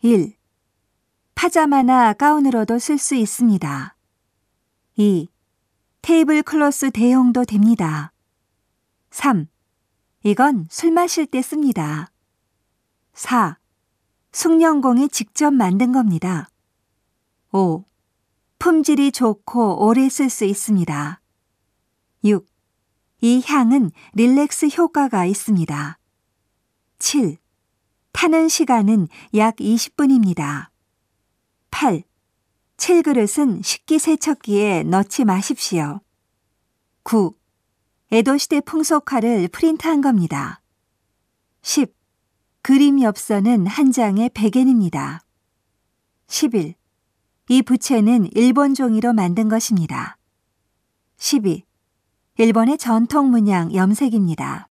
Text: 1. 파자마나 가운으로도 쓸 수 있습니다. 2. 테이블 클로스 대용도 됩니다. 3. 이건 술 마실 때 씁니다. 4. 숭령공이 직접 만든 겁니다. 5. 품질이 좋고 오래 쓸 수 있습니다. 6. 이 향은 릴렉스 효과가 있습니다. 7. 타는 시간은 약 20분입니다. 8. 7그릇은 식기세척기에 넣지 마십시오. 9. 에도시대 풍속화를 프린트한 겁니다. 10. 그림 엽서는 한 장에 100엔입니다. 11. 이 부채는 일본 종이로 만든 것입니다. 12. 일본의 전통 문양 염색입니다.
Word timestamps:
1. 0.00 0.32
파자마나 1.34 2.12
가운으로도 2.12 2.78
쓸 2.78 2.98
수 2.98 3.16
있습니다. 3.16 3.96
2. 4.94 5.28
테이블 6.02 6.44
클로스 6.44 6.92
대용도 6.92 7.44
됩니다. 7.44 8.12
3. 9.10 9.48
이건 10.22 10.68
술 10.70 10.92
마실 10.92 11.26
때 11.26 11.42
씁니다. 11.42 12.12
4. 13.14 13.58
숭령공이 14.30 15.08
직접 15.08 15.50
만든 15.50 15.90
겁니다. 15.90 16.48
5. 17.50 17.84
품질이 18.60 19.10
좋고 19.10 19.84
오래 19.84 20.08
쓸 20.08 20.30
수 20.30 20.44
있습니다. 20.44 21.20
6. 22.22 22.46
이 23.20 23.42
향은 23.44 23.90
릴렉스 24.12 24.66
효과가 24.76 25.24
있습니다. 25.24 25.98
7. 27.00 27.38
타는 28.18 28.48
시간은 28.48 29.06
약 29.36 29.54
20분입니다. 29.58 30.70
8. 31.70 32.02
7그릇은 32.76 33.62
식기세척기에 33.62 34.82
넣지 34.82 35.24
마십시오. 35.24 36.00
9. 37.04 37.36
에도시대 38.10 38.62
풍속화를 38.62 39.46
프린트한 39.46 40.00
겁니다. 40.00 40.60
10. 41.62 41.94
그림 42.62 43.00
엽서는 43.00 43.68
한 43.68 43.92
장에 43.92 44.28
100엔입니다. 44.30 45.20
11. 46.26 46.74
이 47.50 47.62
부채는 47.62 48.30
일본 48.34 48.74
종이로 48.74 49.12
만든 49.12 49.48
것입니다. 49.48 50.18
12. 51.18 51.62
일본의 52.36 52.78
전통 52.78 53.30
문양 53.30 53.72
염색입니다. 53.76 54.67